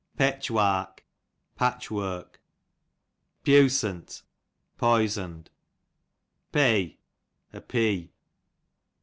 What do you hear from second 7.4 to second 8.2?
a pea.